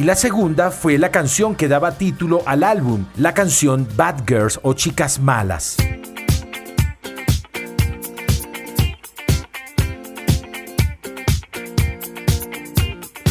Y 0.00 0.04
la 0.04 0.16
segunda 0.16 0.70
fue 0.70 0.96
la 0.96 1.10
canción 1.10 1.54
que 1.54 1.68
daba 1.68 1.92
título 1.92 2.42
al 2.46 2.62
álbum, 2.62 3.04
la 3.18 3.34
canción 3.34 3.86
Bad 3.96 4.22
Girls 4.26 4.58
o 4.62 4.72
Chicas 4.72 5.20
Malas. 5.20 5.76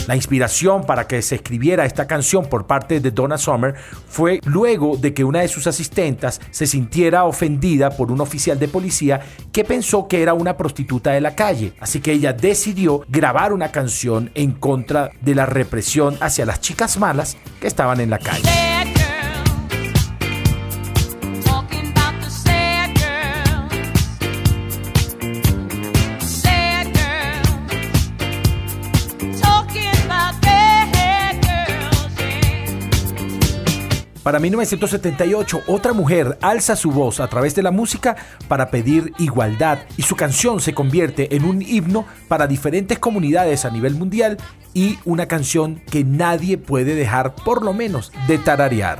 La 0.09 0.15
inspiración 0.15 0.87
para 0.87 1.05
que 1.05 1.21
se 1.21 1.35
escribiera 1.35 1.85
esta 1.85 2.07
canción 2.07 2.47
por 2.47 2.65
parte 2.65 2.99
de 2.99 3.11
Donna 3.11 3.37
Summer 3.37 3.75
fue 4.07 4.39
luego 4.43 4.97
de 4.97 5.13
que 5.13 5.23
una 5.23 5.41
de 5.41 5.47
sus 5.47 5.67
asistentas 5.67 6.41
se 6.49 6.65
sintiera 6.65 7.25
ofendida 7.25 7.91
por 7.91 8.11
un 8.11 8.19
oficial 8.19 8.57
de 8.57 8.67
policía 8.67 9.21
que 9.51 9.63
pensó 9.63 10.07
que 10.07 10.23
era 10.23 10.33
una 10.33 10.57
prostituta 10.57 11.11
de 11.11 11.21
la 11.21 11.35
calle. 11.35 11.73
Así 11.79 12.01
que 12.01 12.13
ella 12.13 12.33
decidió 12.33 13.05
grabar 13.07 13.53
una 13.53 13.71
canción 13.71 14.31
en 14.33 14.53
contra 14.53 15.11
de 15.21 15.35
la 15.35 15.45
represión 15.45 16.17
hacia 16.21 16.43
las 16.43 16.59
chicas 16.59 16.97
malas 16.97 17.37
que 17.61 17.67
estaban 17.67 17.99
en 17.99 18.09
la 18.09 18.17
calle. 18.17 18.68
Para 34.29 34.37
1978, 34.37 35.63
otra 35.65 35.91
mujer 35.91 36.37
alza 36.43 36.75
su 36.75 36.91
voz 36.91 37.19
a 37.19 37.27
través 37.27 37.55
de 37.55 37.63
la 37.63 37.71
música 37.71 38.15
para 38.47 38.69
pedir 38.69 39.11
igualdad 39.17 39.79
y 39.97 40.03
su 40.03 40.15
canción 40.15 40.61
se 40.61 40.75
convierte 40.75 41.35
en 41.35 41.45
un 41.45 41.63
himno 41.63 42.05
para 42.27 42.45
diferentes 42.45 42.99
comunidades 42.99 43.65
a 43.65 43.71
nivel 43.71 43.95
mundial 43.95 44.37
y 44.75 44.99
una 45.03 45.27
canción 45.27 45.81
que 45.89 46.03
nadie 46.03 46.59
puede 46.59 46.93
dejar 46.93 47.33
por 47.33 47.65
lo 47.65 47.73
menos 47.73 48.11
de 48.27 48.37
tararear. 48.37 48.99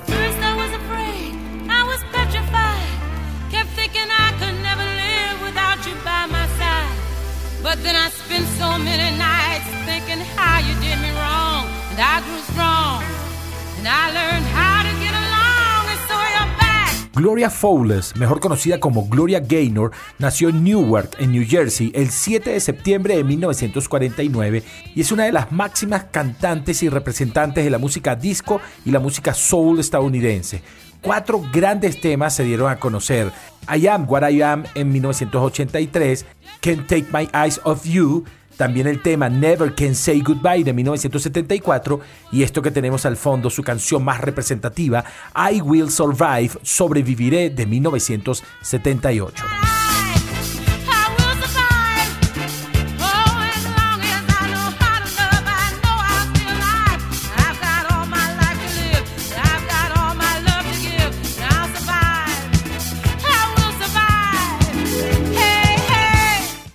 Gloria 17.20 17.50
Fowles, 17.50 18.16
mejor 18.16 18.40
conocida 18.40 18.80
como 18.80 19.10
Gloria 19.10 19.42
Gaynor, 19.42 19.92
nació 20.20 20.48
en 20.48 20.64
Newark, 20.64 21.18
en 21.20 21.34
New 21.34 21.44
Jersey, 21.46 21.92
el 21.94 22.12
7 22.12 22.52
de 22.52 22.62
septiembre 22.62 23.18
de 23.18 23.26
1949 23.26 24.64
y 24.96 25.02
es 25.02 25.12
una 25.12 25.26
de 25.26 25.34
las 25.34 25.52
máximas 25.52 26.06
cantantes 26.12 26.82
y 26.82 26.88
representantes 26.88 27.66
de 27.66 27.70
la 27.70 27.78
música 27.78 28.16
disco 28.16 28.62
y 28.86 28.92
la 28.92 29.02
música 29.02 29.34
soul 29.34 29.82
estadounidense. 29.82 30.62
Cuatro 31.02 31.42
grandes 31.52 32.00
temas 32.00 32.36
se 32.36 32.46
dieron 32.46 32.72
a 32.72 32.80
conocer. 32.80 33.34
I 33.68 33.86
Am 33.88 34.06
What 34.10 34.30
I 34.30 34.42
Am 34.42 34.64
en 34.74 34.90
1983, 34.90 36.26
Can't 36.62 36.88
Take 36.88 37.08
My 37.12 37.28
Eyes 37.34 37.60
Off 37.66 37.84
You 37.84 38.24
también 38.60 38.88
el 38.88 39.02
tema 39.02 39.30
Never 39.30 39.74
Can 39.74 39.96
Say 39.96 40.22
Goodbye 40.22 40.66
de 40.66 40.74
1974 40.74 42.02
y 42.34 42.44
esto 42.44 42.62
que 42.62 42.72
tenemos 42.72 43.06
al 43.06 43.16
fondo, 43.16 43.50
su 43.50 43.64
canción 43.64 44.04
más 44.04 44.20
representativa, 44.20 45.06
I 45.34 45.62
Will 45.62 45.90
Survive, 45.90 46.52
Sobreviviré 46.62 47.52
de 47.52 47.66
1978. 47.66 49.89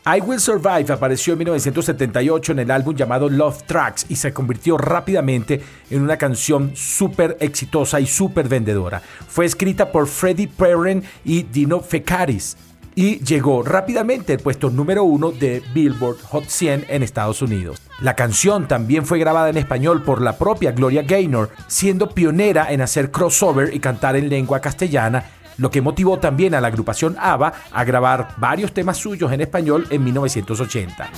I 0.07 0.21
Will 0.21 0.38
Survive 0.38 0.93
apareció 0.93 1.33
en 1.33 1.38
1978 1.38 2.53
en 2.53 2.59
el 2.59 2.71
álbum 2.71 2.95
llamado 2.95 3.31
Love 3.31 3.62
Tracks 3.62 4.05
y 4.11 4.17
se 4.17 4.35
convirtió 4.35 4.77
rápidamente 4.77 5.62
en 5.88 6.03
una 6.03 6.19
canción 6.19 6.73
súper 6.75 7.38
exitosa 7.40 8.01
y 8.01 8.07
súper 8.07 8.47
vendedora. 8.47 9.01
Fue 9.01 9.47
escrita 9.47 9.90
por 9.90 10.07
Freddie 10.07 10.49
Perren 10.49 11.03
y 11.25 11.45
Dino 11.45 11.81
Fecaris 11.81 12.55
y 12.95 13.19
llegó 13.25 13.62
rápidamente 13.62 14.35
al 14.35 14.40
puesto 14.40 14.69
número 14.69 15.05
uno 15.05 15.33
de 15.33 15.62
Billboard 15.73 16.21
Hot 16.25 16.49
100 16.49 16.85
en 16.90 17.03
Estados 17.03 17.40
Unidos. 17.40 17.81
La 18.03 18.14
canción 18.14 18.69
también 18.69 19.07
fue 19.07 19.19
grabada 19.19 19.49
en 19.49 19.57
español 19.57 20.03
por 20.03 20.21
la 20.21 20.37
propia 20.37 20.73
Gloria 20.73 21.03
Gaynor, 21.03 21.49
siendo 21.67 22.11
pionera 22.11 22.71
en 22.71 22.83
hacer 22.83 23.11
crossover 23.11 23.75
y 23.75 23.81
cantar 23.81 24.17
en 24.17 24.29
lengua 24.29 24.61
castellana 24.61 25.25
lo 25.59 25.71
que 25.71 25.83
motivó 25.83 26.19
también 26.19 26.55
a 26.55 26.61
la 26.61 26.69
agrupación 26.69 27.17
ABBA 27.19 27.53
a 27.73 27.85
grabar 27.85 28.35
varios 28.37 28.73
temas 28.73 28.97
suyos 28.97 29.33
en 29.33 29.40
español 29.40 29.87
en 29.90 30.05
1980. 30.05 31.11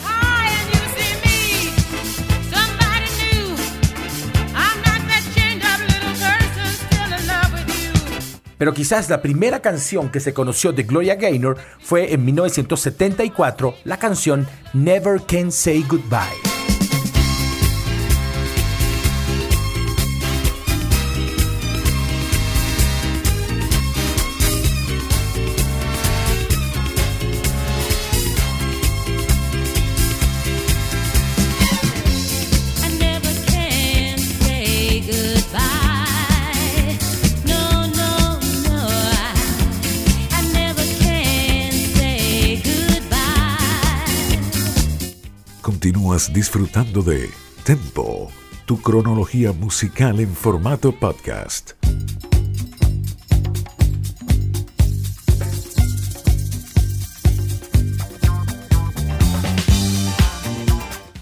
Pero 8.59 8.73
quizás 8.73 9.11
la 9.11 9.21
primera 9.21 9.61
canción 9.61 10.09
que 10.09 10.21
se 10.21 10.33
conoció 10.33 10.73
de 10.73 10.85
Gloria 10.85 11.17
Gaynor 11.17 11.59
fue 11.79 12.15
en 12.15 12.25
1974, 12.25 13.75
la 13.85 13.99
canción 13.99 14.47
Never 14.73 15.21
Can 15.27 15.53
Say 15.53 15.85
Goodbye. 15.89 16.46
Disfrutando 46.17 47.03
de 47.03 47.29
Tempo, 47.63 48.31
tu 48.65 48.81
cronología 48.81 49.53
musical 49.53 50.19
en 50.19 50.33
formato 50.35 50.91
podcast. 50.91 51.76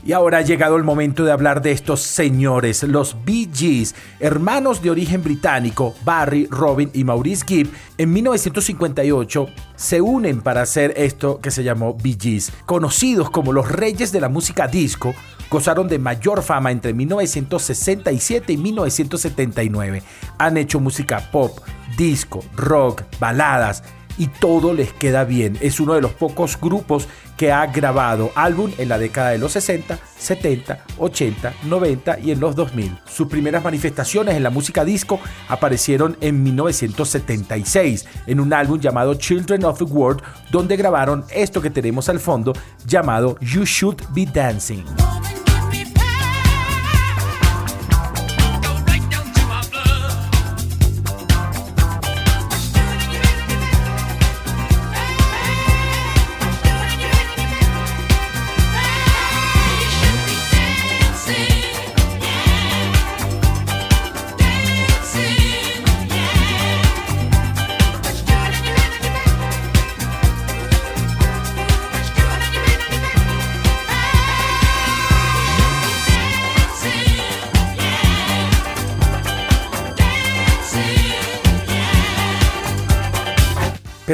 Y 0.07 0.13
ahora 0.13 0.39
ha 0.39 0.43
llegado 0.43 0.77
el 0.77 0.85
momento 0.85 1.25
de 1.25 1.33
hablar 1.33 1.63
de 1.63 1.73
estos 1.73 2.03
señores, 2.03 2.83
los 2.83 3.17
Bee 3.25 3.49
Gees, 3.51 3.95
hermanos 4.21 4.83
de 4.83 4.91
origen 4.91 5.23
británico, 5.23 5.95
Barry, 6.05 6.47
Robin 6.51 6.91
y 6.93 7.05
Maurice 7.05 7.47
Gibb, 7.47 7.71
en 7.97 8.13
1958 8.13 9.47
se 9.77 10.03
unen 10.03 10.43
para 10.43 10.61
hacer 10.61 10.93
esto 10.99 11.41
que 11.41 11.51
se 11.51 11.65
llamó 11.65 11.95
Bee 11.95 12.19
Gees. 12.21 12.53
Conocidos 12.67 13.31
como 13.31 13.55
los 13.55 13.73
reyes 13.73 14.13
de 14.13 14.21
la 14.21 14.29
música 14.29 14.69
disco, 14.69 15.15
gozaron 15.51 15.89
de 15.89 15.99
mayor 15.99 16.43
fama 16.43 16.71
entre 16.71 16.93
1967 16.93 18.53
y 18.53 18.57
1979. 18.59 20.03
Han 20.37 20.59
hecho 20.59 20.81
música 20.81 21.31
pop, 21.33 21.61
disco, 21.97 22.45
rock, 22.57 23.05
baladas, 23.19 23.83
y 24.19 24.29
todo 24.29 24.75
les 24.75 24.93
queda 24.93 25.25
bien. 25.25 25.59
Es 25.61 25.81
uno 25.81 25.95
de 25.95 26.01
los 26.01 26.13
pocos 26.13 26.61
grupos 26.61 27.09
que 27.37 27.53
ha 27.53 27.67
grabado 27.67 28.31
álbum 28.35 28.71
en 28.79 28.89
la 28.89 28.99
década 28.99 29.31
de 29.31 29.39
los 29.39 29.53
60, 29.53 29.99
70, 30.17 30.85
80, 30.99 31.55
90 31.65 32.19
y 32.21 32.31
en 32.31 32.41
los 32.41 32.55
2000. 32.55 32.99
Sus 33.07 33.29
primeras 33.29 33.65
manifestaciones 33.65 34.37
en 34.37 34.43
la 34.43 34.51
música 34.51 34.85
disco 34.85 35.21
aparecieron 35.49 36.17
en 36.21 36.43
1976 36.43 38.07
en 38.27 38.41
un 38.41 38.53
álbum 38.53 38.81
llamado 38.81 39.15
Children 39.15 39.65
of 39.65 39.79
the 39.79 39.85
World 39.85 40.23
donde 40.51 40.77
grabaron 40.77 41.25
esto 41.35 41.61
que 41.61 41.71
tenemos 41.71 42.09
al 42.09 42.21
fondo 42.21 42.53
llamado 42.87 43.37
You 43.41 43.65
Should 43.65 44.03
Be 44.15 44.27
Dancing. 44.27 44.85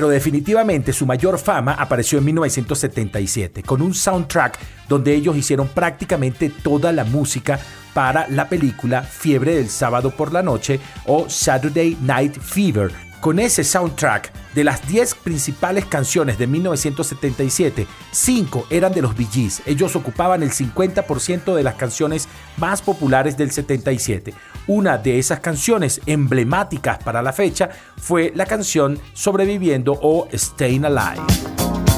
Pero 0.00 0.08
definitivamente 0.08 0.94
su 0.94 1.04
mayor 1.04 1.38
fama 1.38 1.74
apareció 1.74 2.16
en 2.16 2.24
1977 2.24 3.62
con 3.62 3.82
un 3.82 3.92
soundtrack 3.92 4.58
donde 4.88 5.14
ellos 5.14 5.36
hicieron 5.36 5.68
prácticamente 5.68 6.48
toda 6.48 6.90
la 6.90 7.04
música 7.04 7.60
para 7.92 8.26
la 8.28 8.48
película 8.48 9.02
Fiebre 9.02 9.56
del 9.56 9.68
sábado 9.68 10.10
por 10.10 10.32
la 10.32 10.42
noche 10.42 10.80
o 11.04 11.28
Saturday 11.28 11.98
Night 12.00 12.40
Fever, 12.40 12.90
con 13.20 13.38
ese 13.38 13.62
soundtrack, 13.62 14.32
de 14.54 14.64
las 14.64 14.88
10 14.88 15.16
principales 15.16 15.84
canciones 15.84 16.38
de 16.38 16.46
1977, 16.46 17.86
5 18.10 18.68
eran 18.70 18.92
de 18.92 19.02
los 19.02 19.14
Bee 19.14 19.28
Gees. 19.30 19.60
Ellos 19.66 19.96
ocupaban 19.96 20.42
el 20.42 20.50
50% 20.50 21.54
de 21.54 21.62
las 21.62 21.74
canciones 21.74 22.26
más 22.56 22.82
populares 22.82 23.36
del 23.36 23.50
77. 23.50 24.34
Una 24.66 24.98
de 24.98 25.18
esas 25.18 25.40
canciones 25.40 26.00
emblemáticas 26.06 26.98
para 27.02 27.22
la 27.22 27.32
fecha 27.32 27.70
fue 27.96 28.32
la 28.34 28.46
canción 28.46 28.98
Sobreviviendo 29.14 29.98
o 30.00 30.28
Staying 30.32 30.84
Alive. 30.84 31.89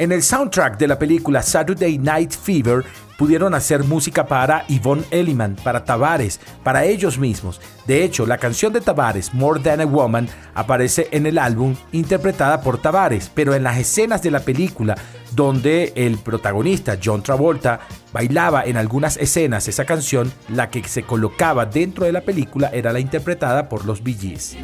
En 0.00 0.12
el 0.12 0.22
soundtrack 0.22 0.78
de 0.78 0.88
la 0.88 0.98
película 0.98 1.42
Saturday 1.42 1.98
Night 1.98 2.32
Fever 2.32 2.82
pudieron 3.18 3.52
hacer 3.52 3.84
música 3.84 4.26
para 4.26 4.66
Yvonne 4.66 5.04
Elliman, 5.10 5.56
para 5.62 5.84
Tavares, 5.84 6.40
para 6.64 6.86
ellos 6.86 7.18
mismos. 7.18 7.60
De 7.86 8.02
hecho, 8.02 8.24
la 8.24 8.38
canción 8.38 8.72
de 8.72 8.80
Tavares, 8.80 9.34
More 9.34 9.60
Than 9.60 9.82
a 9.82 9.84
Woman, 9.84 10.26
aparece 10.54 11.08
en 11.10 11.26
el 11.26 11.36
álbum 11.36 11.76
interpretada 11.92 12.62
por 12.62 12.80
Tavares, 12.80 13.30
pero 13.34 13.52
en 13.52 13.62
las 13.62 13.76
escenas 13.76 14.22
de 14.22 14.30
la 14.30 14.40
película 14.40 14.96
donde 15.32 15.92
el 15.94 16.16
protagonista, 16.16 16.96
John 17.04 17.22
Travolta, 17.22 17.80
bailaba 18.10 18.64
en 18.64 18.78
algunas 18.78 19.18
escenas 19.18 19.68
esa 19.68 19.84
canción, 19.84 20.32
la 20.48 20.70
que 20.70 20.82
se 20.84 21.02
colocaba 21.02 21.66
dentro 21.66 22.06
de 22.06 22.12
la 22.12 22.22
película 22.22 22.70
era 22.72 22.94
la 22.94 23.00
interpretada 23.00 23.68
por 23.68 23.84
los 23.84 24.02
Bee 24.02 24.14
Gees. 24.14 24.56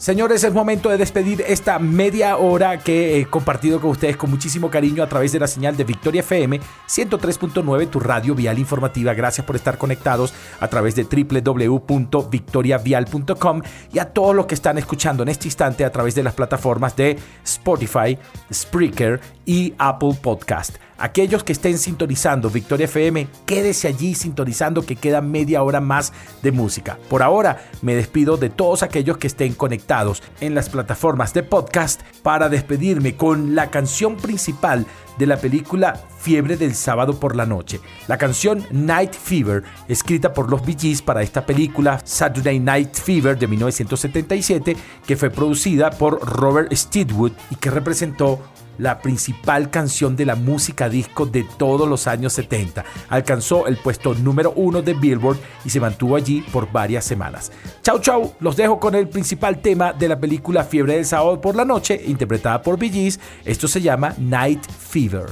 Señores, 0.00 0.42
es 0.44 0.54
momento 0.54 0.88
de 0.88 0.96
despedir 0.96 1.44
esta 1.46 1.78
media 1.78 2.38
hora 2.38 2.78
que 2.78 3.20
he 3.20 3.26
compartido 3.26 3.82
con 3.82 3.90
ustedes 3.90 4.16
con 4.16 4.30
muchísimo 4.30 4.70
cariño 4.70 5.02
a 5.02 5.08
través 5.10 5.30
de 5.30 5.38
la 5.38 5.46
señal 5.46 5.76
de 5.76 5.84
Victoria 5.84 6.20
FM 6.20 6.58
103.9, 6.88 7.90
tu 7.90 8.00
radio 8.00 8.34
vial 8.34 8.58
informativa. 8.58 9.12
Gracias 9.12 9.46
por 9.46 9.56
estar 9.56 9.76
conectados 9.76 10.32
a 10.58 10.68
través 10.68 10.94
de 10.94 11.04
www.victoriavial.com 11.04 13.60
y 13.92 13.98
a 13.98 14.06
todos 14.06 14.34
los 14.34 14.46
que 14.46 14.54
están 14.54 14.78
escuchando 14.78 15.22
en 15.22 15.28
este 15.28 15.48
instante 15.48 15.84
a 15.84 15.92
través 15.92 16.14
de 16.14 16.22
las 16.22 16.32
plataformas 16.32 16.96
de 16.96 17.18
Spotify, 17.44 18.16
Spreaker 18.50 19.20
y 19.50 19.74
Apple 19.78 20.14
Podcast. 20.22 20.76
Aquellos 20.96 21.42
que 21.42 21.50
estén 21.50 21.76
sintonizando 21.76 22.50
Victoria 22.50 22.84
FM, 22.84 23.26
quédese 23.46 23.88
allí 23.88 24.14
sintonizando 24.14 24.86
que 24.86 24.94
queda 24.94 25.20
media 25.20 25.64
hora 25.64 25.80
más 25.80 26.12
de 26.40 26.52
música. 26.52 27.00
Por 27.08 27.20
ahora 27.20 27.60
me 27.82 27.96
despido 27.96 28.36
de 28.36 28.48
todos 28.48 28.84
aquellos 28.84 29.18
que 29.18 29.26
estén 29.26 29.54
conectados 29.54 30.22
en 30.40 30.54
las 30.54 30.68
plataformas 30.68 31.34
de 31.34 31.42
podcast 31.42 32.00
para 32.22 32.48
despedirme 32.48 33.16
con 33.16 33.56
la 33.56 33.72
canción 33.72 34.16
principal 34.18 34.86
de 35.18 35.26
la 35.26 35.36
película 35.36 36.00
Fiebre 36.20 36.56
del 36.56 36.76
sábado 36.76 37.18
por 37.18 37.34
la 37.34 37.44
noche. 37.44 37.80
La 38.06 38.18
canción 38.18 38.64
Night 38.70 39.14
Fever, 39.14 39.64
escrita 39.88 40.32
por 40.32 40.48
los 40.48 40.64
Bee 40.64 40.76
Gees 40.78 41.02
para 41.02 41.22
esta 41.22 41.44
película 41.44 42.00
Saturday 42.04 42.60
Night 42.60 42.94
Fever 42.94 43.36
de 43.36 43.48
1977, 43.48 44.76
que 45.04 45.16
fue 45.16 45.30
producida 45.30 45.90
por 45.90 46.20
Robert 46.20 46.72
Steedwood 46.72 47.32
y 47.50 47.56
que 47.56 47.70
representó 47.70 48.38
la 48.78 49.00
principal 49.00 49.70
canción 49.70 50.16
de 50.16 50.26
la 50.26 50.34
música 50.34 50.88
disco 50.88 51.26
de 51.26 51.44
todos 51.44 51.88
los 51.88 52.06
años 52.06 52.32
70. 52.32 52.84
Alcanzó 53.08 53.66
el 53.66 53.76
puesto 53.76 54.14
número 54.14 54.52
uno 54.56 54.82
de 54.82 54.94
Billboard 54.94 55.38
y 55.64 55.70
se 55.70 55.80
mantuvo 55.80 56.16
allí 56.16 56.42
por 56.52 56.70
varias 56.70 57.04
semanas. 57.04 57.52
Chau 57.82 58.00
chau, 58.00 58.34
los 58.40 58.56
dejo 58.56 58.80
con 58.80 58.94
el 58.94 59.08
principal 59.08 59.60
tema 59.60 59.92
de 59.92 60.08
la 60.08 60.18
película 60.18 60.64
Fiebre 60.64 60.94
del 60.94 61.06
sábado 61.06 61.40
por 61.40 61.54
la 61.54 61.64
noche, 61.64 62.00
interpretada 62.06 62.62
por 62.62 62.78
Bee 62.78 62.90
Gees. 62.90 63.20
Esto 63.44 63.68
se 63.68 63.80
llama 63.80 64.14
Night 64.18 64.64
Fever. 64.66 65.26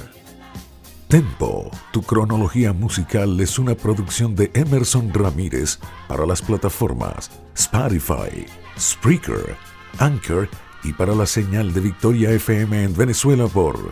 Tempo, 1.07 1.71
tu 1.91 2.03
cronología 2.03 2.71
musical 2.71 3.39
es 3.39 3.57
una 3.57 3.73
producción 3.73 4.35
de 4.35 4.51
Emerson 4.53 5.11
Ramírez 5.11 5.79
para 6.07 6.27
las 6.27 6.39
plataformas 6.39 7.31
Spotify, 7.55 8.45
Spreaker, 8.77 9.55
Anchor 9.97 10.47
y 10.83 10.93
para 10.93 11.15
la 11.15 11.25
señal 11.25 11.73
de 11.73 11.81
Victoria 11.81 12.29
FM 12.31 12.83
en 12.83 12.95
Venezuela 12.95 13.47
por 13.47 13.91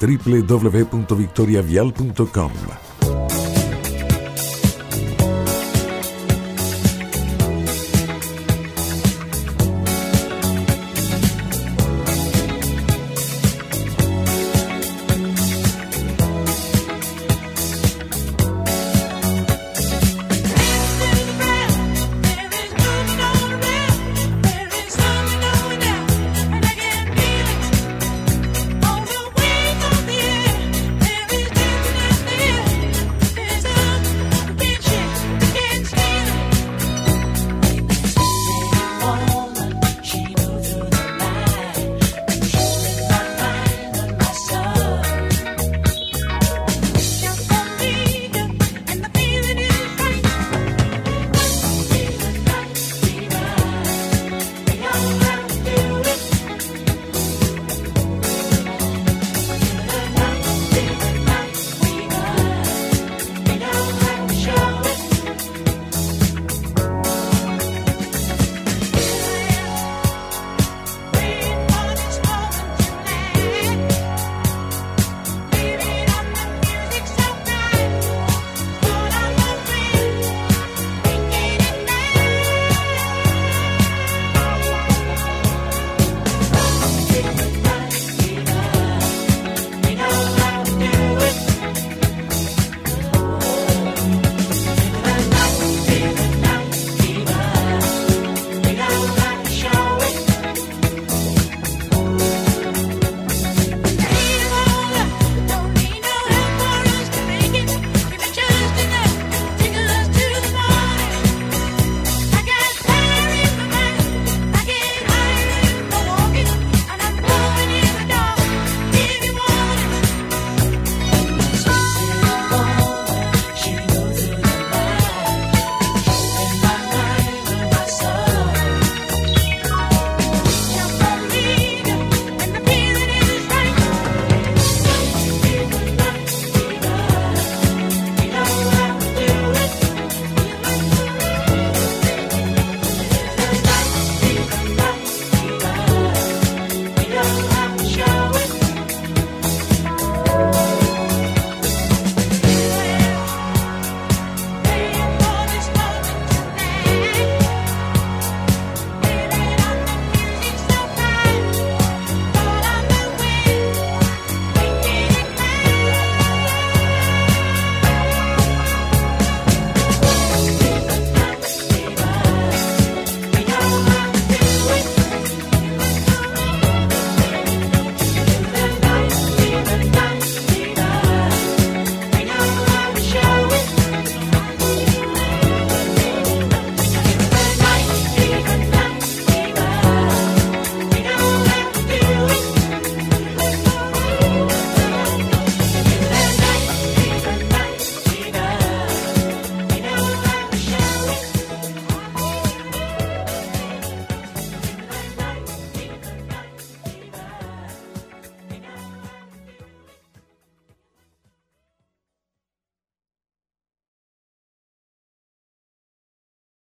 www.victoriavial.com. 0.00 2.95